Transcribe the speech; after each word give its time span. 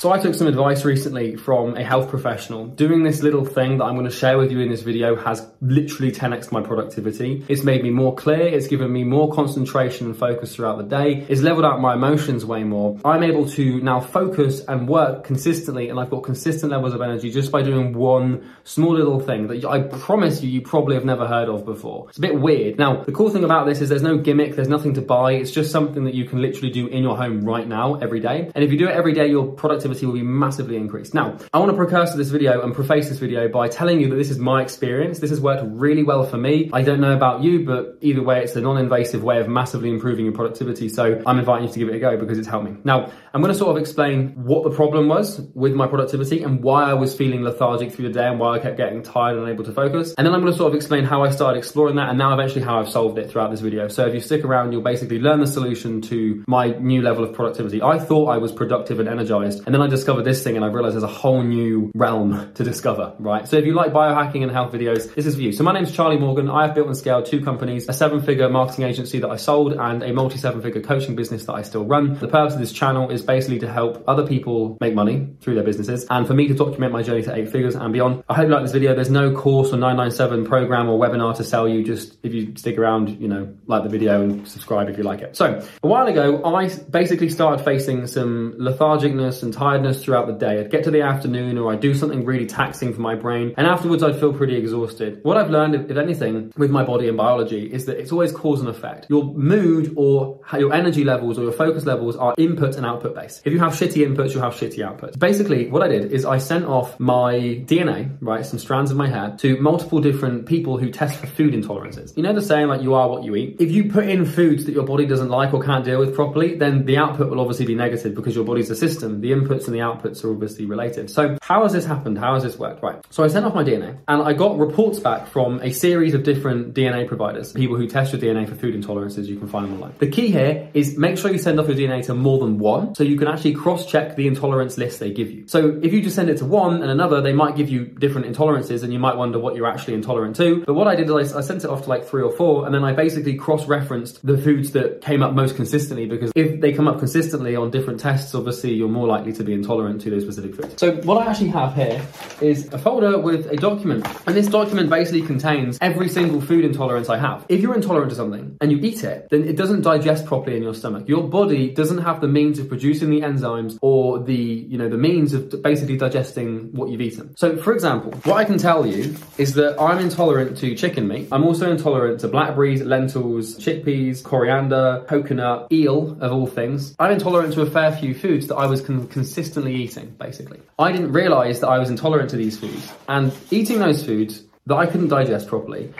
So 0.00 0.10
I 0.10 0.18
took 0.18 0.34
some 0.34 0.46
advice 0.46 0.86
recently 0.86 1.36
from 1.36 1.76
a 1.76 1.84
health 1.84 2.08
professional. 2.08 2.64
Doing 2.64 3.02
this 3.02 3.20
little 3.20 3.44
thing 3.44 3.76
that 3.76 3.84
I'm 3.84 3.96
going 3.96 4.08
to 4.08 4.10
share 4.10 4.38
with 4.38 4.50
you 4.50 4.60
in 4.60 4.70
this 4.70 4.80
video 4.80 5.14
has 5.14 5.46
literally 5.60 6.10
10x 6.10 6.50
my 6.50 6.62
productivity. 6.62 7.44
It's 7.50 7.64
made 7.64 7.82
me 7.82 7.90
more 7.90 8.14
clear, 8.14 8.46
it's 8.46 8.66
given 8.66 8.90
me 8.90 9.04
more 9.04 9.30
concentration 9.30 10.06
and 10.06 10.16
focus 10.16 10.56
throughout 10.56 10.78
the 10.78 10.84
day, 10.84 11.26
it's 11.28 11.42
leveled 11.42 11.66
out 11.66 11.82
my 11.82 11.92
emotions 11.92 12.46
way 12.46 12.64
more. 12.64 12.98
I'm 13.04 13.22
able 13.22 13.46
to 13.50 13.82
now 13.82 14.00
focus 14.00 14.64
and 14.64 14.88
work 14.88 15.24
consistently 15.24 15.90
and 15.90 16.00
I've 16.00 16.08
got 16.08 16.22
consistent 16.22 16.72
levels 16.72 16.94
of 16.94 17.02
energy 17.02 17.30
just 17.30 17.52
by 17.52 17.60
doing 17.60 17.92
one 17.92 18.50
small 18.64 18.94
little 18.94 19.20
thing 19.20 19.48
that 19.48 19.62
I 19.66 19.82
promise 19.82 20.42
you 20.42 20.48
you 20.48 20.62
probably 20.62 20.94
have 20.94 21.04
never 21.04 21.26
heard 21.26 21.50
of 21.50 21.66
before. 21.66 22.08
It's 22.08 22.16
a 22.16 22.22
bit 22.22 22.40
weird. 22.40 22.78
Now, 22.78 23.04
the 23.04 23.12
cool 23.12 23.28
thing 23.28 23.44
about 23.44 23.66
this 23.66 23.82
is 23.82 23.90
there's 23.90 24.00
no 24.00 24.16
gimmick, 24.16 24.56
there's 24.56 24.66
nothing 24.66 24.94
to 24.94 25.02
buy. 25.02 25.32
It's 25.32 25.50
just 25.50 25.70
something 25.70 26.04
that 26.04 26.14
you 26.14 26.24
can 26.24 26.40
literally 26.40 26.70
do 26.70 26.86
in 26.86 27.02
your 27.02 27.18
home 27.18 27.42
right 27.42 27.68
now 27.68 27.96
every 27.96 28.20
day. 28.20 28.50
And 28.54 28.64
if 28.64 28.72
you 28.72 28.78
do 28.78 28.88
it 28.88 28.92
every 28.92 29.12
day, 29.12 29.28
your 29.28 29.46
productivity 29.46 29.89
will 30.06 30.12
be 30.12 30.22
massively 30.22 30.76
increased. 30.76 31.14
Now, 31.14 31.36
I 31.52 31.58
want 31.58 31.70
to 31.70 31.76
precursor 31.76 32.16
this 32.16 32.28
video 32.28 32.62
and 32.62 32.74
preface 32.74 33.08
this 33.08 33.18
video 33.18 33.48
by 33.48 33.68
telling 33.68 34.00
you 34.00 34.08
that 34.10 34.16
this 34.16 34.30
is 34.30 34.38
my 34.38 34.62
experience. 34.62 35.18
This 35.18 35.30
has 35.30 35.40
worked 35.40 35.64
really 35.66 36.02
well 36.02 36.24
for 36.24 36.36
me. 36.36 36.70
I 36.72 36.82
don't 36.82 37.00
know 37.00 37.14
about 37.14 37.42
you, 37.42 37.64
but 37.64 37.98
either 38.00 38.22
way, 38.22 38.42
it's 38.42 38.56
a 38.56 38.60
non-invasive 38.60 39.22
way 39.22 39.40
of 39.40 39.48
massively 39.48 39.90
improving 39.90 40.24
your 40.24 40.34
productivity. 40.34 40.88
So 40.88 41.22
I'm 41.26 41.38
inviting 41.38 41.66
you 41.66 41.72
to 41.72 41.78
give 41.78 41.88
it 41.88 41.96
a 41.96 41.98
go 41.98 42.16
because 42.16 42.38
it's 42.38 42.48
helped 42.48 42.70
me. 42.70 42.76
Now, 42.84 43.10
I'm 43.34 43.40
going 43.42 43.52
to 43.52 43.58
sort 43.58 43.76
of 43.76 43.80
explain 43.80 44.30
what 44.44 44.64
the 44.64 44.70
problem 44.70 45.08
was 45.08 45.40
with 45.54 45.74
my 45.74 45.86
productivity 45.86 46.42
and 46.42 46.62
why 46.62 46.84
I 46.84 46.94
was 46.94 47.14
feeling 47.14 47.42
lethargic 47.42 47.92
through 47.92 48.08
the 48.08 48.14
day 48.14 48.26
and 48.26 48.38
why 48.38 48.56
I 48.56 48.58
kept 48.58 48.76
getting 48.76 49.02
tired 49.02 49.36
and 49.36 49.46
unable 49.46 49.64
to 49.64 49.72
focus. 49.72 50.14
And 50.16 50.26
then 50.26 50.34
I'm 50.34 50.40
going 50.40 50.52
to 50.52 50.58
sort 50.58 50.72
of 50.72 50.76
explain 50.76 51.04
how 51.04 51.22
I 51.22 51.30
started 51.30 51.58
exploring 51.58 51.96
that 51.96 52.08
and 52.08 52.18
now 52.18 52.32
eventually 52.32 52.62
how 52.62 52.80
I've 52.80 52.90
solved 52.90 53.18
it 53.18 53.30
throughout 53.30 53.50
this 53.50 53.60
video. 53.60 53.88
So 53.88 54.06
if 54.06 54.14
you 54.14 54.20
stick 54.20 54.44
around, 54.44 54.72
you'll 54.72 54.82
basically 54.82 55.18
learn 55.18 55.40
the 55.40 55.46
solution 55.46 56.00
to 56.02 56.44
my 56.46 56.68
new 56.68 57.02
level 57.02 57.24
of 57.24 57.32
productivity. 57.32 57.82
I 57.82 57.98
thought 57.98 58.26
I 58.26 58.38
was 58.38 58.52
productive 58.52 59.00
and 59.00 59.08
energized 59.08 59.62
and 59.66 59.74
then 59.74 59.79
I 59.82 59.88
discovered 59.88 60.22
this 60.22 60.42
thing 60.42 60.56
and 60.56 60.64
I 60.64 60.68
realized 60.68 60.94
there's 60.94 61.02
a 61.02 61.06
whole 61.06 61.42
new 61.42 61.90
realm 61.94 62.52
to 62.54 62.64
discover, 62.64 63.14
right? 63.18 63.46
So 63.48 63.56
if 63.56 63.64
you 63.64 63.74
like 63.74 63.92
biohacking 63.92 64.42
and 64.42 64.50
health 64.50 64.72
videos, 64.72 65.14
this 65.14 65.26
is 65.26 65.36
for 65.36 65.40
you. 65.40 65.52
So 65.52 65.64
my 65.64 65.72
name's 65.72 65.92
Charlie 65.92 66.18
Morgan. 66.18 66.50
I 66.50 66.66
have 66.66 66.74
built 66.74 66.86
and 66.86 66.96
scaled 66.96 67.26
two 67.26 67.42
companies, 67.42 67.88
a 67.88 67.92
seven 67.92 68.20
figure 68.20 68.48
marketing 68.48 68.84
agency 68.84 69.18
that 69.20 69.28
I 69.28 69.36
sold 69.36 69.72
and 69.72 70.02
a 70.02 70.12
multi 70.12 70.38
seven 70.38 70.62
figure 70.62 70.80
coaching 70.80 71.16
business 71.16 71.46
that 71.46 71.54
I 71.54 71.62
still 71.62 71.84
run. 71.84 72.18
The 72.18 72.28
purpose 72.28 72.54
of 72.54 72.60
this 72.60 72.72
channel 72.72 73.10
is 73.10 73.22
basically 73.22 73.58
to 73.60 73.72
help 73.72 74.04
other 74.06 74.26
people 74.26 74.76
make 74.80 74.94
money 74.94 75.28
through 75.40 75.54
their 75.54 75.64
businesses 75.64 76.06
and 76.10 76.26
for 76.26 76.34
me 76.34 76.48
to 76.48 76.54
document 76.54 76.92
my 76.92 77.02
journey 77.02 77.22
to 77.22 77.34
eight 77.34 77.50
figures 77.50 77.74
and 77.74 77.92
beyond. 77.92 78.24
I 78.28 78.34
hope 78.34 78.48
you 78.48 78.54
like 78.54 78.62
this 78.62 78.72
video. 78.72 78.94
There's 78.94 79.10
no 79.10 79.34
course 79.34 79.72
or 79.72 79.76
997 79.76 80.44
program 80.46 80.88
or 80.88 80.98
webinar 80.98 81.36
to 81.36 81.44
sell 81.44 81.68
you. 81.68 81.84
Just 81.84 82.18
if 82.22 82.34
you 82.34 82.54
stick 82.56 82.78
around, 82.78 83.20
you 83.20 83.28
know, 83.28 83.54
like 83.66 83.82
the 83.82 83.88
video 83.88 84.22
and 84.22 84.46
subscribe 84.46 84.88
if 84.88 84.98
you 84.98 85.04
like 85.04 85.20
it. 85.20 85.36
So 85.36 85.66
a 85.82 85.86
while 85.86 86.06
ago, 86.06 86.42
I 86.44 86.68
basically 86.68 87.28
started 87.28 87.64
facing 87.64 88.06
some 88.06 88.54
lethargicness 88.58 89.42
and 89.42 89.52
tiredness 89.52 89.69
throughout 89.78 90.26
the 90.26 90.32
day. 90.32 90.60
I'd 90.60 90.70
get 90.70 90.84
to 90.84 90.90
the 90.90 91.02
afternoon 91.02 91.58
or 91.58 91.72
I'd 91.72 91.80
do 91.80 91.94
something 91.94 92.24
really 92.24 92.46
taxing 92.46 92.92
for 92.92 93.00
my 93.00 93.14
brain 93.14 93.54
and 93.56 93.66
afterwards 93.66 94.02
I'd 94.02 94.18
feel 94.18 94.32
pretty 94.32 94.56
exhausted. 94.56 95.20
What 95.22 95.36
I've 95.36 95.50
learned, 95.50 95.90
if 95.90 95.96
anything, 95.96 96.52
with 96.56 96.70
my 96.70 96.84
body 96.84 97.08
and 97.08 97.16
biology 97.16 97.72
is 97.72 97.86
that 97.86 97.98
it's 97.98 98.12
always 98.12 98.32
cause 98.32 98.60
and 98.60 98.68
effect. 98.68 99.06
Your 99.08 99.24
mood 99.34 99.94
or 99.96 100.40
your 100.52 100.72
energy 100.72 101.04
levels 101.04 101.38
or 101.38 101.42
your 101.42 101.52
focus 101.52 101.86
levels 101.86 102.16
are 102.16 102.34
input 102.38 102.76
and 102.76 102.84
output 102.84 103.14
based. 103.14 103.42
If 103.44 103.52
you 103.52 103.58
have 103.60 103.72
shitty 103.72 104.06
inputs, 104.06 104.34
you'll 104.34 104.42
have 104.42 104.54
shitty 104.54 104.78
outputs. 104.78 105.18
Basically, 105.18 105.68
what 105.68 105.82
I 105.82 105.88
did 105.88 106.12
is 106.12 106.24
I 106.24 106.38
sent 106.38 106.64
off 106.64 106.98
my 106.98 107.34
DNA, 107.66 108.16
right, 108.20 108.44
some 108.44 108.58
strands 108.58 108.90
of 108.90 108.96
my 108.96 109.08
hair 109.08 109.36
to 109.38 109.60
multiple 109.60 110.00
different 110.00 110.46
people 110.46 110.78
who 110.78 110.90
test 110.90 111.18
for 111.18 111.26
food 111.26 111.54
intolerances. 111.54 112.16
You 112.16 112.22
know 112.22 112.32
the 112.32 112.42
saying 112.42 112.68
like 112.68 112.82
you 112.82 112.94
are 112.94 113.08
what 113.08 113.24
you 113.24 113.36
eat? 113.36 113.56
If 113.60 113.70
you 113.70 113.90
put 113.90 114.08
in 114.08 114.24
foods 114.26 114.64
that 114.66 114.72
your 114.72 114.84
body 114.84 115.06
doesn't 115.06 115.28
like 115.28 115.52
or 115.54 115.62
can't 115.62 115.84
deal 115.84 115.98
with 115.98 116.14
properly, 116.14 116.56
then 116.56 116.84
the 116.84 116.96
output 116.96 117.30
will 117.30 117.40
obviously 117.40 117.66
be 117.66 117.74
negative 117.74 118.14
because 118.14 118.34
your 118.34 118.44
body's 118.44 118.70
a 118.70 118.76
system. 118.76 119.20
The 119.20 119.32
inputs 119.60 119.66
and 119.66 119.74
the 119.74 119.80
outputs 119.80 120.24
are 120.24 120.30
obviously 120.30 120.66
related. 120.66 121.10
So 121.10 121.38
how 121.42 121.62
has 121.62 121.72
this 121.72 121.84
happened? 121.84 122.18
How 122.18 122.34
has 122.34 122.42
this 122.42 122.58
worked? 122.58 122.82
Right. 122.82 123.00
So 123.10 123.24
I 123.24 123.28
sent 123.28 123.44
off 123.44 123.54
my 123.54 123.64
DNA 123.64 123.98
and 124.08 124.22
I 124.22 124.32
got 124.32 124.58
reports 124.58 124.98
back 124.98 125.26
from 125.26 125.60
a 125.62 125.72
series 125.72 126.14
of 126.14 126.22
different 126.22 126.74
DNA 126.74 127.06
providers, 127.06 127.52
people 127.52 127.76
who 127.76 127.86
test 127.86 128.12
your 128.12 128.20
DNA 128.20 128.48
for 128.48 128.54
food 128.54 128.74
intolerances. 128.74 129.26
You 129.26 129.38
can 129.38 129.48
find 129.48 129.66
them 129.66 129.74
online. 129.74 129.94
The 129.98 130.08
key 130.08 130.30
here 130.30 130.68
is 130.74 130.96
make 130.96 131.18
sure 131.18 131.30
you 131.30 131.38
send 131.38 131.58
off 131.60 131.68
your 131.68 131.76
DNA 131.76 132.04
to 132.06 132.14
more 132.14 132.38
than 132.38 132.58
one 132.58 132.94
so 132.94 133.04
you 133.04 133.18
can 133.18 133.28
actually 133.28 133.54
cross 133.54 133.86
check 133.86 134.16
the 134.16 134.26
intolerance 134.26 134.78
list 134.78 135.00
they 135.00 135.10
give 135.10 135.30
you. 135.30 135.46
So 135.48 135.78
if 135.82 135.92
you 135.92 136.02
just 136.02 136.16
send 136.16 136.30
it 136.30 136.38
to 136.38 136.44
one 136.44 136.82
and 136.82 136.90
another, 136.90 137.20
they 137.20 137.32
might 137.32 137.56
give 137.56 137.68
you 137.68 137.86
different 137.86 138.26
intolerances 138.26 138.82
and 138.82 138.92
you 138.92 138.98
might 138.98 139.16
wonder 139.16 139.38
what 139.38 139.56
you're 139.56 139.66
actually 139.66 139.94
intolerant 139.94 140.36
to. 140.36 140.64
But 140.64 140.74
what 140.74 140.88
I 140.88 140.94
did 140.94 141.10
is 141.10 141.32
I, 141.32 141.38
I 141.38 141.42
sent 141.42 141.64
it 141.64 141.70
off 141.70 141.84
to 141.84 141.88
like 141.88 142.06
three 142.06 142.22
or 142.22 142.32
four 142.32 142.66
and 142.66 142.74
then 142.74 142.84
I 142.84 142.92
basically 142.92 143.34
cross 143.34 143.66
referenced 143.66 144.24
the 144.24 144.38
foods 144.38 144.72
that 144.72 145.02
came 145.02 145.22
up 145.22 145.34
most 145.34 145.56
consistently 145.56 146.06
because 146.06 146.32
if 146.34 146.60
they 146.60 146.72
come 146.72 146.88
up 146.88 146.98
consistently 146.98 147.56
on 147.56 147.70
different 147.70 148.00
tests, 148.00 148.34
obviously 148.34 148.74
you're 148.74 148.88
more 148.88 149.06
likely 149.06 149.32
to 149.32 149.44
be 149.44 149.49
intolerant 149.52 150.00
to 150.02 150.10
those 150.10 150.22
specific 150.22 150.54
foods. 150.54 150.74
So 150.78 150.96
what 151.02 151.26
I 151.26 151.30
actually 151.30 151.48
have 151.48 151.74
here 151.74 152.02
is 152.40 152.72
a 152.72 152.78
folder 152.78 153.18
with 153.18 153.46
a 153.46 153.56
document. 153.56 154.06
And 154.26 154.36
this 154.36 154.46
document 154.46 154.90
basically 154.90 155.22
contains 155.22 155.78
every 155.80 156.08
single 156.08 156.40
food 156.40 156.64
intolerance 156.64 157.08
I 157.08 157.18
have. 157.18 157.44
If 157.48 157.60
you're 157.60 157.74
intolerant 157.74 158.10
to 158.10 158.16
something 158.16 158.56
and 158.60 158.70
you 158.72 158.78
eat 158.78 159.04
it, 159.04 159.28
then 159.30 159.44
it 159.44 159.56
doesn't 159.56 159.82
digest 159.82 160.26
properly 160.26 160.56
in 160.56 160.62
your 160.62 160.74
stomach. 160.74 161.08
Your 161.08 161.22
body 161.28 161.70
doesn't 161.70 161.98
have 161.98 162.20
the 162.20 162.28
means 162.28 162.58
of 162.58 162.68
producing 162.68 163.10
the 163.10 163.20
enzymes 163.20 163.78
or 163.82 164.22
the, 164.22 164.34
you 164.34 164.78
know, 164.78 164.88
the 164.88 164.98
means 164.98 165.32
of 165.34 165.62
basically 165.62 165.96
digesting 165.96 166.72
what 166.72 166.90
you've 166.90 167.00
eaten. 167.00 167.36
So 167.36 167.56
for 167.56 167.72
example, 167.72 168.12
what 168.24 168.36
I 168.36 168.44
can 168.44 168.58
tell 168.58 168.86
you 168.86 169.16
is 169.38 169.54
that 169.54 169.80
I'm 169.80 169.98
intolerant 169.98 170.58
to 170.58 170.74
chicken 170.74 171.08
meat. 171.08 171.28
I'm 171.32 171.44
also 171.44 171.70
intolerant 171.70 172.20
to 172.20 172.28
blackberries, 172.28 172.82
lentils, 172.82 173.56
chickpeas, 173.56 174.22
coriander, 174.22 175.04
coconut, 175.08 175.68
eel 175.72 176.16
of 176.20 176.32
all 176.32 176.46
things. 176.46 176.94
I'm 176.98 177.12
intolerant 177.12 177.54
to 177.54 177.62
a 177.62 177.70
fair 177.70 177.92
few 177.92 178.14
foods 178.14 178.46
that 178.48 178.56
I 178.56 178.66
was 178.66 178.80
con- 178.80 179.06
consistently 179.30 179.76
eating, 179.76 180.10
basically. 180.18 180.60
I 180.76 180.90
didn't 180.90 181.12
realize 181.12 181.60
that 181.60 181.68
I 181.68 181.78
was 181.78 181.88
intolerant 181.88 182.30
to 182.30 182.36
these 182.36 182.58
foods. 182.58 182.92
And 183.08 183.32
eating 183.52 183.78
those 183.78 184.04
foods 184.04 184.42
that 184.66 184.74
I 184.74 184.86
couldn't 184.86 185.08
digest 185.08 185.46
properly 185.46 185.94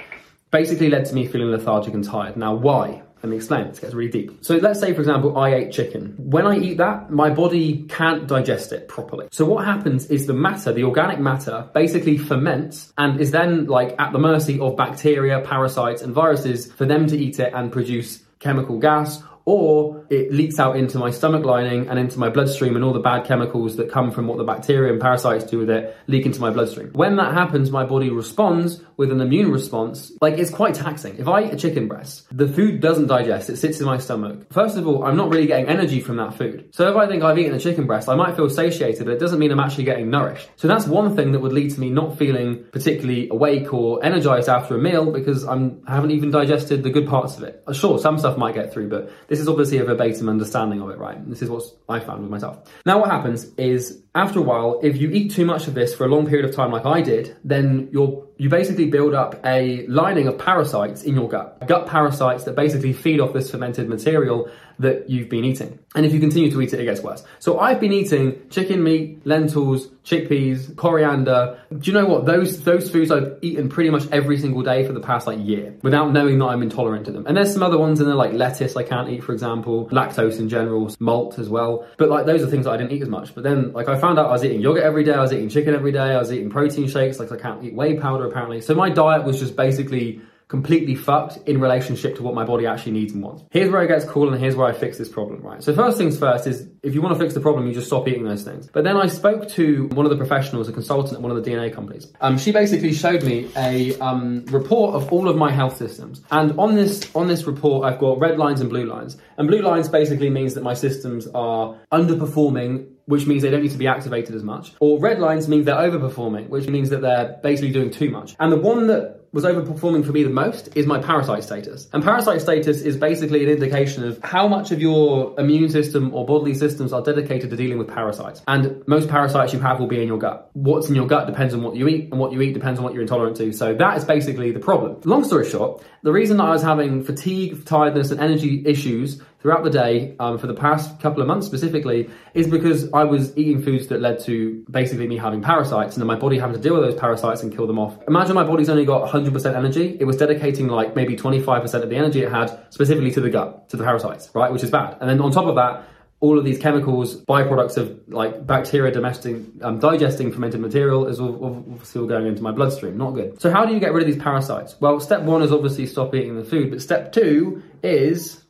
basically 0.51 0.91
led 0.91 1.05
to 1.07 1.15
me 1.15 1.29
feeling 1.29 1.53
lethargic 1.53 1.95
and 1.95 2.03
tired. 2.03 2.37
Now, 2.37 2.55
why? 2.55 3.03
Let 3.23 3.31
me 3.31 3.37
explain. 3.37 3.67
It 3.67 3.81
gets 3.81 3.95
really 3.95 4.11
deep. 4.11 4.45
So 4.45 4.57
let's 4.57 4.81
say, 4.81 4.93
for 4.95 5.01
example, 5.01 5.39
I 5.39 5.55
ate 5.55 5.71
chicken. 5.71 6.17
When 6.19 6.45
I 6.45 6.59
eat 6.59 6.79
that, 6.79 7.11
my 7.11 7.31
body 7.31 7.85
can't 7.89 8.27
digest 8.27 8.73
it 8.73 8.89
properly. 8.89 9.29
So 9.31 9.45
what 9.45 9.65
happens 9.65 10.07
is 10.07 10.27
the 10.27 10.33
matter, 10.33 10.73
the 10.73 10.85
organic 10.85 11.21
matter, 11.21 11.69
basically 11.73 12.19
ferments 12.19 12.93
and 12.99 13.21
is 13.21 13.31
then 13.31 13.67
like 13.67 13.95
at 14.01 14.13
the 14.13 14.19
mercy 14.19 14.59
of 14.59 14.77
bacteria, 14.77 15.41
parasites, 15.41 16.03
and 16.03 16.13
viruses 16.13 16.73
for 16.73 16.85
them 16.85 17.07
to 17.07 17.17
eat 17.17 17.39
it 17.39 17.53
and 17.55 17.71
produce 17.71 18.25
chemical 18.41 18.79
gas 18.79 19.23
or 19.45 20.07
it 20.11 20.33
leaks 20.33 20.59
out 20.59 20.77
into 20.77 20.99
my 20.99 21.11
stomach 21.11 21.45
lining 21.45 21.89
and 21.89 21.99
into 21.99 22.19
my 22.19 22.29
bloodstream 22.29 22.77
and 22.77 22.85
all 22.85 22.93
the 22.93 23.01
bad 23.01 23.25
chemicals 23.25 23.77
that 23.77 23.91
come 23.91 24.11
from 24.11 24.27
what 24.27 24.39
the 24.39 24.45
bacteria 24.45 24.93
and 24.93 25.01
parasites 25.01 25.45
do 25.45 25.59
with 25.59 25.71
it 25.71 25.97
leak 26.07 26.27
into 26.27 26.41
my 26.41 26.51
bloodstream. 26.51 26.91
When 26.93 27.17
that 27.17 27.33
happens, 27.33 27.71
my 27.71 27.85
body 27.85 28.11
responds 28.11 28.83
with 28.97 29.11
an 29.11 29.21
immune 29.21 29.51
response. 29.51 30.13
Like 30.21 30.39
it's 30.39 30.51
quite 30.51 30.75
taxing. 30.75 31.17
If 31.19 31.29
I 31.29 31.45
eat 31.45 31.53
a 31.53 31.57
chicken 31.57 31.89
breast, 31.89 32.27
the 32.31 32.47
food 32.47 32.81
doesn't 32.81 33.07
digest, 33.07 33.49
it 33.49 33.57
sits 33.57 33.81
in 33.81 33.87
my 33.87 33.99
stomach. 33.99 34.53
First 34.53 34.77
of 34.77 34.87
all, 34.87 35.05
I'm 35.05 35.17
not 35.17 35.31
really 35.31 35.47
getting 35.47 35.67
energy 35.67 36.01
from 36.01 36.17
that 36.17 36.35
food. 36.35 36.75
So 36.75 36.91
if 36.91 36.97
I 36.97 37.07
think 37.07 37.23
I've 37.23 37.39
eaten 37.39 37.55
a 37.55 37.61
chicken 37.61 37.87
breast, 37.87 38.09
I 38.09 38.15
might 38.15 38.37
feel 38.37 38.51
satiated, 38.51 39.07
but 39.07 39.13
it 39.13 39.21
doesn't 39.21 39.39
mean 39.39 39.51
I'm 39.53 39.61
actually 39.61 39.85
getting 39.85 40.11
nourished. 40.11 40.51
So 40.57 40.69
that's 40.69 40.87
one 40.87 41.17
thing 41.17 41.33
that 41.33 41.41
would 41.41 41.53
lead 41.53 41.71
to 41.71 41.81
me 41.81 41.91
not 41.91 42.19
feeling 42.19 42.65
particularly 42.73 43.29
awake 43.31 43.73
or 43.73 44.05
energized 44.05 44.49
after 44.49 44.77
a 44.77 44.79
meal 44.79 45.11
because 45.11 45.45
I'm, 45.45 45.83
I 45.87 45.95
haven't 45.95 46.11
even 46.11 46.31
digested 46.31 46.83
the 46.83 46.91
good 46.91 47.09
parts 47.09 47.37
of 47.37 47.45
it. 47.45 47.63
Sure, 47.73 47.99
some 47.99 48.19
stuff 48.19 48.37
might 48.37 48.55
get 48.55 48.73
through, 48.73 48.89
but 48.89 49.11
this 49.31 49.39
is 49.39 49.49
obviously 49.49 49.79
a 49.79 49.85
verbatim 49.85 50.29
understanding 50.29 50.83
of 50.83 50.91
it, 50.91 50.99
right? 50.99 51.17
This 51.31 51.41
is 51.41 51.49
what 51.49 51.63
I 51.89 52.01
found 52.01 52.23
with 52.23 52.31
myself. 52.31 52.69
Now, 52.85 52.99
what 52.99 53.11
happens 53.11 53.45
is 53.57 54.03
after 54.15 54.41
a 54.41 54.43
while, 54.43 54.81
if 54.83 54.97
you 54.97 55.11
eat 55.11 55.31
too 55.31 55.45
much 55.45 55.69
of 55.69 55.75
this 55.75 55.95
for 55.95 56.05
a 56.05 56.09
long 56.09 56.27
period 56.27 56.49
of 56.49 56.55
time, 56.55 56.73
like 56.73 56.85
I 56.85 57.01
did, 57.01 57.37
then 57.45 57.89
you're 57.93 58.27
you 58.41 58.49
basically 58.49 58.87
build 58.87 59.13
up 59.13 59.39
a 59.45 59.87
lining 59.87 60.27
of 60.27 60.39
parasites 60.39 61.03
in 61.03 61.15
your 61.15 61.29
gut. 61.29 61.61
Gut 61.69 61.87
parasites 61.87 62.45
that 62.45 62.57
basically 62.57 62.95
feed 62.95 63.21
off 63.21 63.35
this 63.35 63.51
fermented 63.51 63.87
material 63.87 64.51
that 64.79 65.11
you've 65.11 65.29
been 65.29 65.45
eating. 65.45 65.79
And 65.95 66.07
if 66.07 66.15
you 66.15 66.21
continue 66.21 66.51
to 66.51 66.63
eat 66.63 66.73
it, 66.73 66.81
it 66.81 66.85
gets 66.85 67.03
worse. 67.03 67.23
So 67.39 67.61
I've 67.61 67.81
been 67.81 67.93
eating 67.93 68.49
chicken 68.49 68.83
meat, 68.83 69.27
lentils, 69.27 69.89
chickpeas, 70.07 70.75
coriander. 70.75 71.61
Do 71.71 71.91
you 71.91 71.93
know 71.93 72.07
what? 72.07 72.25
Those 72.25 72.63
those 72.63 72.91
foods 72.91 73.11
I've 73.11 73.37
eaten 73.43 73.69
pretty 73.69 73.91
much 73.91 74.09
every 74.11 74.39
single 74.39 74.63
day 74.63 74.87
for 74.87 74.95
the 74.95 75.01
past 75.01 75.27
like 75.27 75.39
year 75.39 75.75
without 75.83 76.13
knowing 76.15 76.39
that 76.39 76.47
I'm 76.47 76.63
intolerant 76.63 77.05
to 77.07 77.13
them. 77.13 77.27
And 77.27 77.37
there's 77.37 77.53
some 77.53 77.63
other 77.63 77.77
ones 77.77 78.01
in 78.01 78.07
there 78.07 78.15
like 78.15 78.33
lettuce 78.33 78.75
I 78.75 78.85
can't 78.85 79.11
eat, 79.11 79.23
for 79.23 79.35
example, 79.35 79.87
lactose 79.91 80.39
in 80.39 80.49
general, 80.49 80.91
malt 80.99 81.39
as 81.39 81.51
well. 81.51 81.87
But 81.99 82.09
like 82.09 82.25
those 82.25 82.43
are 82.43 82.47
things 82.47 82.65
that 82.65 82.71
I 82.71 82.79
didn't 82.79 82.93
eat 82.93 83.03
as 83.03 83.09
much. 83.11 83.35
But 83.35 83.45
then 83.45 83.75
like 83.75 83.89
I 83.89 84.00
found 84.01 84.19
out 84.19 84.27
I 84.27 84.33
was 84.33 84.45
eating 84.45 84.61
yogurt 84.61 84.83
every 84.83 85.05
day, 85.05 85.13
I 85.13 85.21
was 85.21 85.33
eating 85.33 85.49
chicken 85.49 85.75
every 85.75 85.93
day, 85.93 86.01
I 86.01 86.19
was 86.19 86.33
eating 86.33 86.51
protein 86.51 86.89
shakes, 86.89 87.19
like 87.19 87.31
I 87.31 87.37
can't 87.37 87.63
eat 87.65 87.75
whey 87.75 87.97
powder 87.99 88.27
apparently. 88.27 88.61
So 88.61 88.75
my 88.75 88.91
diet 88.91 89.25
was 89.25 89.39
just 89.39 89.57
basically 89.57 90.21
completely 90.51 90.97
fucked 90.97 91.37
in 91.49 91.61
relationship 91.61 92.17
to 92.17 92.25
what 92.25 92.35
my 92.35 92.45
body 92.45 92.67
actually 92.67 92.91
needs 92.91 93.13
and 93.13 93.23
wants. 93.23 93.45
Here's 93.53 93.71
where 93.71 93.83
it 93.83 93.87
gets 93.87 94.05
cool 94.05 94.33
and 94.33 94.43
here's 94.43 94.57
where 94.57 94.67
I 94.67 94.73
fix 94.73 94.99
this 94.99 95.09
problem, 95.09 95.41
right? 95.43 95.63
So 95.63 95.73
first 95.73 95.97
things 95.97 96.19
first 96.19 96.45
is 96.49 96.69
if 96.83 96.93
you 96.93 97.01
want 97.01 97.17
to 97.17 97.21
fix 97.21 97.35
the 97.35 97.41
problem, 97.41 97.69
you 97.69 97.73
just 97.73 97.87
stop 97.87 98.09
eating 98.09 98.25
those 98.25 98.43
things. 98.43 98.67
But 98.67 98.83
then 98.83 98.97
I 98.97 99.07
spoke 99.07 99.49
to 99.51 99.87
one 99.93 100.07
of 100.07 100.11
the 100.11 100.17
professionals, 100.17 100.69
a 100.69 100.73
consultant 100.73 101.15
at 101.15 101.21
one 101.23 101.31
of 101.31 101.43
the 101.43 101.49
DNA 101.49 101.73
companies. 101.73 102.13
Um, 102.21 102.37
she 102.37 102.51
basically 102.51 102.93
showed 102.93 103.23
me 103.23 103.49
a 103.57 103.97
um, 104.01 104.45
report 104.47 104.97
of 104.97 105.13
all 105.13 105.29
of 105.29 105.37
my 105.37 105.53
health 105.53 105.77
systems. 105.77 106.21
And 106.33 106.59
on 106.59 106.75
this 106.75 107.09
on 107.15 107.29
this 107.29 107.45
report, 107.45 107.87
I've 107.87 108.01
got 108.01 108.19
red 108.19 108.37
lines 108.37 108.61
and 108.61 108.69
blue 108.69 108.87
lines. 108.87 109.19
And 109.39 109.47
blue 109.47 109.63
lines 109.63 109.89
basically 109.89 110.31
means 110.31 110.55
that 110.55 110.65
my 110.65 110.75
systems 110.75 111.29
are 111.29 111.77
underperforming 111.93 112.89
which 113.11 113.27
means 113.27 113.43
they 113.43 113.51
don't 113.51 113.63
need 113.63 113.73
to 113.73 113.79
be 113.79 113.89
activated 113.89 114.35
as 114.35 114.45
much. 114.45 114.73
Or 114.79 115.01
red 115.01 115.19
lines 115.19 115.49
means 115.49 115.67
they're 115.67 115.75
overperforming, 115.75 116.49
which 116.49 116.69
means 116.69 116.91
that 116.91 117.03
they're 117.03 117.39
basically 117.43 117.73
doing 117.73 117.91
too 117.91 118.09
much. 118.09 118.37
And 118.39 118.53
the 118.53 118.57
one 118.57 118.87
that 118.87 119.20
was 119.33 119.45
overperforming 119.45 120.05
for 120.05 120.13
me 120.13 120.25
the 120.25 120.31
most 120.31 120.77
is 120.77 120.87
my 120.87 120.99
parasite 120.99 121.45
status. 121.45 121.89
And 121.93 122.03
parasite 122.03 122.41
status 122.41 122.83
is 122.83 122.97
basically 122.97 123.45
an 123.45 123.51
indication 123.51 124.05
of 124.05 124.19
how 124.25 124.49
much 124.49 124.73
of 124.73 124.81
your 124.81 125.39
immune 125.39 125.69
system 125.69 126.13
or 126.13 126.27
bodily 126.27 126.55
systems 126.55 126.93
are 126.93 127.03
dedicated 127.03 127.51
to 127.51 127.57
dealing 127.57 127.79
with 127.79 127.89
parasites. 127.89 128.43
And 128.49 128.83
most 128.89 129.09
parasites 129.09 129.53
you 129.53 129.61
have 129.61 129.79
will 129.79 129.87
be 129.87 130.01
in 130.03 130.09
your 130.09 130.19
gut. 130.19 130.51
What's 130.55 130.89
in 130.89 130.97
your 130.97 131.07
gut 131.07 131.27
depends 131.27 131.55
on 131.55 131.63
what 131.63 131.77
you 131.77 131.87
eat, 131.87 132.11
and 132.11 132.19
what 132.19 132.33
you 132.33 132.41
eat 132.43 132.55
depends 132.55 132.79
on 132.79 132.85
what 132.85 132.93
you're 132.93 133.03
intolerant 133.03 133.37
to. 133.37 133.53
So 133.53 133.75
that 133.75 133.97
is 133.97 134.05
basically 134.05 134.51
the 134.51 134.61
problem. 134.61 135.01
Long 135.05 135.23
story 135.23 135.49
short, 135.49 135.83
the 136.03 136.13
reason 136.13 136.39
that 136.39 136.45
I 136.45 136.51
was 136.51 136.63
having 136.63 137.05
fatigue, 137.05 137.65
tiredness, 137.65 138.11
and 138.11 138.21
energy 138.21 138.63
issues 138.67 139.21
throughout 139.41 139.65
the 139.65 139.71
day 139.71 140.15
um, 140.19 140.39
for 140.39 140.47
the 140.47 140.55
past 140.55 141.01
couple 141.01 141.23
of 141.23 141.29
months 141.29 141.47
specifically 141.47 142.11
is 142.35 142.47
because 142.47 142.93
I 142.93 143.05
was 143.05 143.37
eating 143.37 143.63
foods 143.63 143.87
that 143.89 144.01
led 144.01 144.21
to 144.25 144.65
basically 144.71 145.07
me 145.09 145.17
having 145.17 145.41
parasites 145.41 145.95
and 145.95 146.03
then 146.03 146.07
my 146.07 146.17
body 146.17 146.39
having 146.39 146.57
to 146.57 146.61
deal 146.61 146.75
with 146.75 146.83
those 146.83 147.01
parasites 147.01 147.43
and 147.43 147.55
kill 147.55 147.67
them 147.67 147.79
off. 147.79 147.97
Imagine 148.07 148.35
my 148.35 148.45
body's 148.45 148.69
only 148.69 148.85
got 148.85 149.11
100% 149.25 149.55
energy. 149.55 149.97
It 149.99 150.05
was 150.05 150.17
dedicating 150.17 150.69
like 150.69 150.97
maybe 150.97 151.17
25% 151.17 151.83
of 151.83 151.89
the 151.91 151.97
energy 151.97 152.23
it 152.23 152.31
had 152.31 152.59
specifically 152.71 153.11
to 153.13 153.21
the 153.21 153.31
gut, 153.31 153.69
to 153.71 153.77
the 153.77 153.85
parasites, 153.85 154.31
right? 154.35 154.53
Which 154.53 154.63
is 154.63 154.71
bad. 154.71 154.97
And 155.01 155.09
then 155.09 155.21
on 155.21 155.33
top 155.33 155.47
of 155.47 155.57
that, 155.57 155.87
all 156.21 156.39
of 156.39 156.45
these 156.45 156.59
chemicals, 156.59 157.17
byproducts 157.23 157.79
of 157.79 157.99
like 158.09 158.47
bacteria 158.47 158.93
digesting, 158.93 159.59
um, 159.63 159.79
digesting 159.79 160.31
fermented 160.31 160.61
material 160.61 161.07
is 161.07 161.19
all, 161.19 161.35
all 161.37 162.07
going 162.07 162.27
into 162.27 162.43
my 162.43 162.53
bloodstream. 162.53 162.99
Not 162.99 163.13
good. 163.13 163.41
So 163.41 163.51
how 163.51 163.65
do 163.65 163.73
you 163.73 163.81
get 163.81 163.95
rid 163.95 164.07
of 164.07 164.13
these 164.13 164.23
parasites? 164.23 164.77
Well, 164.81 165.01
step 165.01 165.23
one 165.23 165.43
is 165.43 165.51
obviously 165.51 165.87
stop 165.87 166.15
eating 166.15 166.37
the 166.37 166.45
food, 166.45 166.71
but 166.71 166.83
step 166.83 167.13
two 167.13 167.63
is 167.83 168.45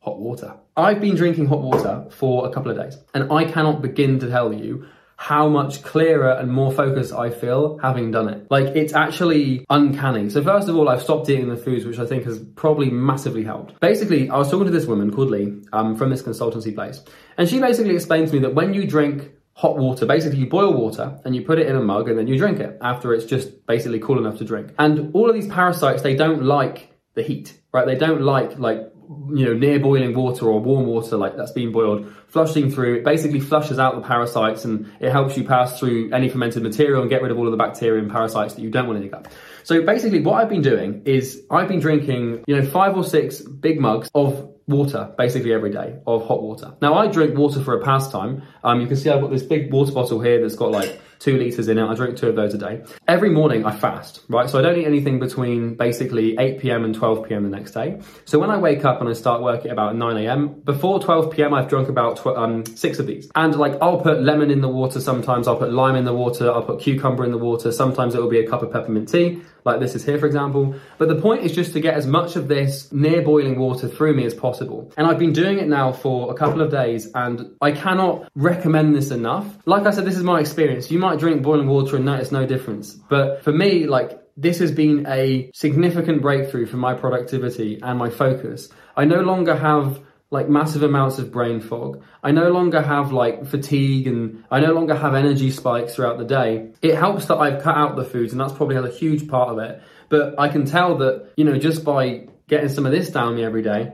hot 0.00 0.18
water. 0.18 0.56
I've 0.76 1.00
been 1.00 1.14
drinking 1.14 1.46
hot 1.46 1.60
water 1.60 2.06
for 2.10 2.48
a 2.48 2.50
couple 2.50 2.72
of 2.72 2.76
days, 2.76 2.96
and 3.14 3.32
I 3.32 3.44
cannot 3.44 3.82
begin 3.82 4.18
to 4.20 4.28
tell 4.28 4.52
you 4.52 4.86
how 5.20 5.46
much 5.46 5.82
clearer 5.82 6.30
and 6.30 6.50
more 6.50 6.72
focused 6.72 7.12
I 7.12 7.28
feel 7.28 7.78
having 7.82 8.10
done 8.10 8.26
it. 8.30 8.50
Like 8.50 8.68
it's 8.74 8.94
actually 8.94 9.66
uncanny. 9.68 10.30
So 10.30 10.42
first 10.42 10.66
of 10.66 10.76
all, 10.76 10.88
I've 10.88 11.02
stopped 11.02 11.28
eating 11.28 11.50
the 11.50 11.58
foods, 11.58 11.84
which 11.84 11.98
I 11.98 12.06
think 12.06 12.24
has 12.24 12.38
probably 12.56 12.88
massively 12.88 13.44
helped. 13.44 13.78
Basically, 13.80 14.30
I 14.30 14.38
was 14.38 14.50
talking 14.50 14.64
to 14.64 14.72
this 14.72 14.86
woman 14.86 15.12
called 15.12 15.30
Lee 15.30 15.60
um, 15.74 15.94
from 15.94 16.08
this 16.08 16.22
consultancy 16.22 16.74
place, 16.74 17.04
and 17.36 17.46
she 17.46 17.60
basically 17.60 17.94
explained 17.94 18.28
to 18.28 18.32
me 18.32 18.38
that 18.40 18.54
when 18.54 18.72
you 18.72 18.86
drink 18.86 19.30
hot 19.52 19.76
water. 19.76 20.06
Basically, 20.06 20.38
you 20.38 20.46
boil 20.46 20.72
water 20.72 21.20
and 21.26 21.36
you 21.36 21.42
put 21.42 21.58
it 21.58 21.66
in 21.66 21.76
a 21.76 21.82
mug 21.82 22.08
and 22.08 22.18
then 22.18 22.26
you 22.26 22.38
drink 22.38 22.58
it 22.58 22.78
after 22.80 23.12
it's 23.12 23.26
just 23.26 23.66
basically 23.66 23.98
cool 23.98 24.18
enough 24.18 24.38
to 24.38 24.44
drink. 24.44 24.72
And 24.78 25.14
all 25.14 25.28
of 25.28 25.34
these 25.34 25.48
parasites, 25.48 26.00
they 26.00 26.16
don't 26.16 26.44
like 26.44 26.88
the 27.12 27.22
heat, 27.22 27.60
right? 27.74 27.84
They 27.84 27.96
don't 27.96 28.22
like 28.22 28.58
like 28.58 28.90
you 29.10 29.44
know, 29.44 29.54
near 29.54 29.80
boiling 29.80 30.14
water 30.14 30.46
or 30.46 30.60
warm 30.60 30.86
water 30.86 31.16
like 31.16 31.36
that's 31.36 31.50
been 31.50 31.72
boiled, 31.72 32.14
flushing 32.28 32.70
through, 32.70 32.98
it 32.98 33.04
basically 33.04 33.40
flushes 33.40 33.78
out 33.78 33.96
the 33.96 34.06
parasites 34.06 34.64
and 34.64 34.90
it 35.00 35.10
helps 35.10 35.36
you 35.36 35.42
pass 35.42 35.80
through 35.80 36.12
any 36.12 36.28
fermented 36.28 36.62
material 36.62 37.00
and 37.00 37.10
get 37.10 37.20
rid 37.20 37.32
of 37.32 37.38
all 37.38 37.46
of 37.46 37.50
the 37.50 37.56
bacteria 37.56 38.00
and 38.00 38.10
parasites 38.10 38.54
that 38.54 38.62
you 38.62 38.70
don't 38.70 38.86
want 38.86 38.98
in 38.98 39.02
your 39.02 39.10
gut. 39.10 39.26
So 39.64 39.82
basically 39.82 40.20
what 40.20 40.34
I've 40.34 40.48
been 40.48 40.62
doing 40.62 41.02
is 41.06 41.42
I've 41.50 41.66
been 41.66 41.80
drinking, 41.80 42.44
you 42.46 42.56
know, 42.56 42.64
five 42.64 42.96
or 42.96 43.02
six 43.02 43.40
big 43.40 43.80
mugs 43.80 44.08
of 44.14 44.48
water 44.68 45.12
basically 45.18 45.52
every 45.52 45.72
day 45.72 45.96
of 46.06 46.24
hot 46.26 46.40
water. 46.40 46.74
Now 46.80 46.94
I 46.94 47.08
drink 47.08 47.36
water 47.36 47.60
for 47.64 47.80
a 47.80 47.84
pastime. 47.84 48.44
Um, 48.62 48.80
you 48.80 48.86
can 48.86 48.96
see 48.96 49.10
I've 49.10 49.20
got 49.20 49.30
this 49.30 49.42
big 49.42 49.72
water 49.72 49.90
bottle 49.90 50.20
here 50.20 50.40
that's 50.40 50.54
got 50.54 50.70
like 50.70 51.00
two 51.20 51.36
liters 51.36 51.68
in 51.68 51.78
it. 51.78 51.86
I 51.86 51.94
drink 51.94 52.16
two 52.16 52.28
of 52.28 52.34
those 52.34 52.54
a 52.54 52.58
day. 52.58 52.82
Every 53.06 53.30
morning 53.30 53.64
I 53.64 53.76
fast, 53.76 54.22
right? 54.28 54.48
So 54.48 54.58
I 54.58 54.62
don't 54.62 54.78
eat 54.78 54.86
anything 54.86 55.20
between 55.20 55.74
basically 55.74 56.36
8 56.38 56.58
p.m. 56.58 56.84
and 56.84 56.94
12 56.94 57.28
p.m. 57.28 57.48
the 57.48 57.56
next 57.56 57.72
day. 57.72 58.00
So 58.24 58.38
when 58.38 58.50
I 58.50 58.56
wake 58.56 58.84
up 58.84 59.00
and 59.00 59.08
I 59.08 59.12
start 59.12 59.42
work 59.42 59.66
at 59.66 59.70
about 59.70 59.94
9 59.96 60.16
a.m., 60.16 60.60
before 60.64 60.98
12 60.98 61.30
p.m. 61.30 61.54
I've 61.54 61.68
drunk 61.68 61.88
about 61.88 62.16
tw- 62.16 62.38
um, 62.38 62.64
six 62.64 62.98
of 62.98 63.06
these. 63.06 63.30
And 63.34 63.54
like 63.56 63.76
I'll 63.82 64.00
put 64.00 64.22
lemon 64.22 64.50
in 64.50 64.62
the 64.62 64.68
water 64.68 65.00
sometimes, 65.00 65.46
I'll 65.46 65.58
put 65.58 65.72
lime 65.72 65.94
in 65.94 66.04
the 66.04 66.14
water, 66.14 66.50
I'll 66.50 66.64
put 66.64 66.80
cucumber 66.80 67.24
in 67.24 67.30
the 67.30 67.38
water. 67.38 67.70
Sometimes 67.70 68.14
it 68.14 68.20
will 68.20 68.30
be 68.30 68.40
a 68.40 68.48
cup 68.48 68.62
of 68.62 68.72
peppermint 68.72 69.10
tea, 69.10 69.42
like 69.64 69.80
this 69.80 69.94
is 69.94 70.04
here 70.04 70.18
for 70.18 70.26
example. 70.26 70.74
But 70.96 71.08
the 71.08 71.16
point 71.16 71.42
is 71.42 71.52
just 71.52 71.74
to 71.74 71.80
get 71.80 71.94
as 71.94 72.06
much 72.06 72.36
of 72.36 72.48
this 72.48 72.90
near 72.92 73.20
boiling 73.22 73.58
water 73.58 73.88
through 73.88 74.14
me 74.14 74.24
as 74.24 74.34
possible. 74.34 74.90
And 74.96 75.06
I've 75.06 75.18
been 75.18 75.32
doing 75.32 75.58
it 75.58 75.68
now 75.68 75.92
for 75.92 76.30
a 76.30 76.34
couple 76.34 76.62
of 76.62 76.70
days 76.70 77.10
and 77.14 77.54
I 77.60 77.72
cannot 77.72 78.30
recommend 78.34 78.94
this 78.94 79.10
enough. 79.10 79.46
Like 79.66 79.86
I 79.86 79.90
said, 79.90 80.04
this 80.06 80.16
is 80.16 80.22
my 80.22 80.40
experience. 80.40 80.90
You 80.90 80.98
might 80.98 81.09
might 81.10 81.18
drink 81.18 81.42
boiling 81.42 81.66
water 81.66 81.96
and 81.96 82.04
notice 82.04 82.30
no 82.30 82.46
difference. 82.46 82.94
But 82.94 83.42
for 83.42 83.52
me, 83.52 83.86
like, 83.86 84.22
this 84.36 84.60
has 84.60 84.70
been 84.70 85.06
a 85.08 85.50
significant 85.52 86.22
breakthrough 86.22 86.66
for 86.66 86.76
my 86.76 86.94
productivity 86.94 87.80
and 87.82 87.98
my 87.98 88.10
focus. 88.10 88.68
I 88.96 89.04
no 89.06 89.20
longer 89.20 89.56
have 89.56 90.00
like 90.30 90.48
massive 90.48 90.84
amounts 90.84 91.18
of 91.18 91.32
brain 91.32 91.60
fog. 91.60 92.04
I 92.22 92.30
no 92.30 92.50
longer 92.52 92.80
have 92.80 93.10
like 93.12 93.44
fatigue 93.44 94.06
and 94.06 94.44
I 94.52 94.60
no 94.60 94.72
longer 94.72 94.94
have 94.94 95.14
energy 95.16 95.50
spikes 95.50 95.96
throughout 95.96 96.18
the 96.18 96.24
day. 96.24 96.70
It 96.80 96.94
helps 96.94 97.26
that 97.26 97.38
I've 97.38 97.60
cut 97.60 97.76
out 97.76 97.96
the 97.96 98.04
foods 98.04 98.30
and 98.32 98.40
that's 98.40 98.52
probably 98.52 98.76
a 98.76 98.88
huge 98.88 99.26
part 99.26 99.48
of 99.48 99.58
it. 99.58 99.82
But 100.08 100.38
I 100.38 100.48
can 100.48 100.64
tell 100.64 100.98
that, 100.98 101.32
you 101.36 101.44
know, 101.44 101.58
just 101.58 101.84
by 101.84 102.28
getting 102.46 102.68
some 102.68 102.86
of 102.86 102.92
this 102.92 103.10
down 103.10 103.34
me 103.34 103.42
every 103.44 103.62
day, 103.62 103.92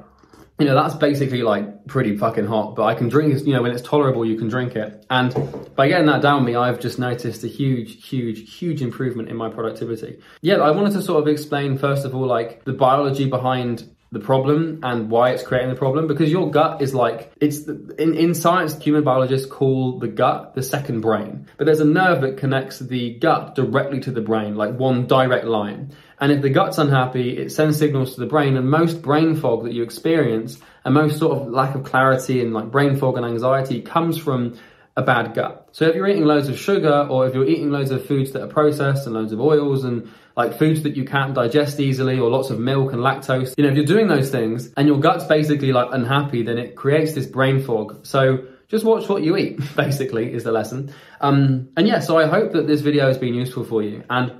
you 0.58 0.64
know, 0.64 0.74
that's 0.74 0.94
basically 0.94 1.42
like 1.42 1.86
pretty 1.86 2.16
fucking 2.16 2.46
hot, 2.46 2.76
but 2.76 2.84
I 2.84 2.94
can 2.94 3.08
drink, 3.08 3.34
it, 3.34 3.44
you 3.46 3.52
know, 3.52 3.62
when 3.62 3.72
it's 3.72 3.82
tolerable, 3.82 4.24
you 4.24 4.36
can 4.36 4.48
drink 4.48 4.74
it. 4.74 5.04
And 5.10 5.34
by 5.76 5.88
getting 5.88 6.06
that 6.06 6.22
down 6.22 6.44
me, 6.44 6.56
I've 6.56 6.80
just 6.80 6.98
noticed 6.98 7.44
a 7.44 7.48
huge, 7.48 8.06
huge, 8.06 8.54
huge 8.58 8.80
improvement 8.80 9.28
in 9.28 9.36
my 9.36 9.50
productivity. 9.50 10.18
Yeah, 10.40 10.56
I 10.56 10.70
wanted 10.70 10.92
to 10.94 11.02
sort 11.02 11.20
of 11.20 11.28
explain, 11.28 11.76
first 11.76 12.06
of 12.06 12.14
all, 12.14 12.26
like 12.26 12.64
the 12.64 12.72
biology 12.72 13.28
behind 13.28 13.90
the 14.12 14.20
problem 14.20 14.80
and 14.82 15.10
why 15.10 15.30
it's 15.30 15.42
creating 15.42 15.68
the 15.68 15.76
problem 15.76 16.06
because 16.06 16.30
your 16.30 16.50
gut 16.50 16.80
is 16.80 16.94
like 16.94 17.32
it's 17.40 17.64
the, 17.64 17.94
in 17.98 18.14
in 18.14 18.34
science 18.34 18.80
human 18.80 19.02
biologists 19.02 19.50
call 19.50 19.98
the 19.98 20.06
gut 20.06 20.54
the 20.54 20.62
second 20.62 21.00
brain 21.00 21.46
but 21.56 21.64
there's 21.64 21.80
a 21.80 21.84
nerve 21.84 22.20
that 22.20 22.36
connects 22.36 22.78
the 22.78 23.14
gut 23.18 23.56
directly 23.56 23.98
to 23.98 24.12
the 24.12 24.20
brain 24.20 24.54
like 24.54 24.72
one 24.78 25.06
direct 25.08 25.44
line 25.44 25.92
and 26.20 26.32
if 26.32 26.42
the 26.42 26.50
gut's 26.50 26.78
unhappy 26.78 27.36
it 27.36 27.50
sends 27.50 27.78
signals 27.78 28.14
to 28.14 28.20
the 28.20 28.26
brain 28.26 28.56
and 28.56 28.68
most 28.68 29.02
brain 29.02 29.36
fog 29.36 29.64
that 29.64 29.72
you 29.72 29.82
experience 29.82 30.58
and 30.84 30.94
most 30.94 31.18
sort 31.18 31.38
of 31.38 31.48
lack 31.48 31.74
of 31.74 31.84
clarity 31.84 32.40
and 32.40 32.54
like 32.54 32.70
brain 32.70 32.96
fog 32.96 33.16
and 33.16 33.26
anxiety 33.26 33.82
comes 33.82 34.16
from 34.16 34.56
a 34.96 35.02
bad 35.02 35.34
gut. 35.34 35.68
So 35.72 35.86
if 35.86 35.94
you're 35.94 36.08
eating 36.08 36.24
loads 36.24 36.48
of 36.48 36.58
sugar 36.58 37.06
or 37.10 37.26
if 37.26 37.34
you're 37.34 37.44
eating 37.44 37.70
loads 37.70 37.90
of 37.90 38.06
foods 38.06 38.32
that 38.32 38.42
are 38.42 38.48
processed 38.48 39.06
and 39.06 39.14
loads 39.14 39.32
of 39.32 39.40
oils 39.40 39.84
and 39.84 40.10
like 40.36 40.58
foods 40.58 40.82
that 40.84 40.96
you 40.96 41.04
can't 41.04 41.34
digest 41.34 41.78
easily 41.80 42.18
or 42.18 42.30
lots 42.30 42.48
of 42.48 42.58
milk 42.58 42.92
and 42.92 43.02
lactose, 43.02 43.54
you 43.58 43.64
know, 43.64 43.70
if 43.70 43.76
you're 43.76 43.84
doing 43.84 44.08
those 44.08 44.30
things 44.30 44.72
and 44.76 44.88
your 44.88 44.98
gut's 44.98 45.24
basically 45.24 45.72
like 45.72 45.88
unhappy, 45.92 46.42
then 46.42 46.56
it 46.56 46.76
creates 46.76 47.12
this 47.12 47.26
brain 47.26 47.62
fog. 47.62 48.06
So 48.06 48.46
just 48.68 48.84
watch 48.84 49.06
what 49.08 49.22
you 49.22 49.36
eat, 49.36 49.60
basically, 49.76 50.32
is 50.32 50.44
the 50.44 50.52
lesson. 50.52 50.94
Um, 51.20 51.68
and 51.76 51.86
yeah, 51.86 52.00
so 52.00 52.18
I 52.18 52.26
hope 52.26 52.52
that 52.52 52.66
this 52.66 52.80
video 52.80 53.06
has 53.06 53.18
been 53.18 53.35
useful 53.35 53.64
for 53.64 53.82
you. 53.82 54.02
And 54.08 54.32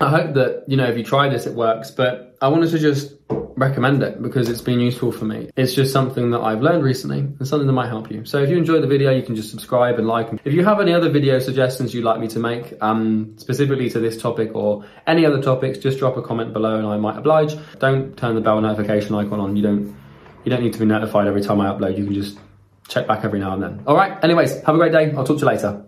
I 0.00 0.10
hope 0.10 0.34
that, 0.34 0.64
you 0.66 0.76
know, 0.76 0.86
if 0.86 0.96
you 0.96 1.04
try 1.04 1.28
this, 1.28 1.46
it 1.46 1.54
works. 1.54 1.90
But 1.90 2.36
I 2.40 2.48
wanted 2.48 2.70
to 2.70 2.78
just 2.78 3.14
recommend 3.30 4.02
it 4.02 4.22
because 4.22 4.50
it's 4.50 4.60
been 4.60 4.80
useful 4.80 5.10
for 5.10 5.24
me. 5.24 5.50
It's 5.56 5.74
just 5.74 5.92
something 5.92 6.30
that 6.32 6.40
I've 6.40 6.60
learned 6.60 6.84
recently 6.84 7.20
and 7.20 7.48
something 7.48 7.66
that 7.66 7.72
might 7.72 7.88
help 7.88 8.10
you. 8.10 8.24
So 8.26 8.42
if 8.42 8.50
you 8.50 8.58
enjoyed 8.58 8.82
the 8.82 8.86
video, 8.86 9.10
you 9.10 9.22
can 9.22 9.34
just 9.34 9.50
subscribe 9.50 9.98
and 9.98 10.06
like. 10.06 10.28
If 10.44 10.52
you 10.52 10.64
have 10.64 10.80
any 10.80 10.92
other 10.92 11.08
video 11.08 11.38
suggestions 11.38 11.94
you'd 11.94 12.04
like 12.04 12.20
me 12.20 12.28
to 12.28 12.38
make, 12.38 12.74
um, 12.82 13.34
specifically 13.38 13.88
to 13.90 13.98
this 13.98 14.20
topic 14.20 14.54
or 14.54 14.84
any 15.06 15.24
other 15.24 15.42
topics, 15.42 15.78
just 15.78 15.98
drop 15.98 16.18
a 16.18 16.22
comment 16.22 16.52
below 16.52 16.76
and 16.76 16.86
I 16.86 16.98
might 16.98 17.16
oblige. 17.16 17.56
Don't 17.78 18.16
turn 18.16 18.34
the 18.34 18.42
bell 18.42 18.60
notification 18.60 19.14
icon 19.14 19.40
on. 19.40 19.56
You 19.56 19.62
don't, 19.62 19.96
you 20.44 20.50
don't 20.50 20.62
need 20.62 20.74
to 20.74 20.78
be 20.78 20.86
notified 20.86 21.26
every 21.26 21.42
time 21.42 21.60
I 21.60 21.72
upload. 21.72 21.96
You 21.96 22.04
can 22.04 22.14
just 22.14 22.38
check 22.88 23.06
back 23.06 23.24
every 23.24 23.40
now 23.40 23.54
and 23.54 23.62
then. 23.62 23.82
All 23.86 23.96
right. 23.96 24.22
Anyways, 24.22 24.62
have 24.62 24.74
a 24.74 24.78
great 24.78 24.92
day. 24.92 25.12
I'll 25.16 25.24
talk 25.24 25.38
to 25.38 25.40
you 25.40 25.46
later. 25.46 25.85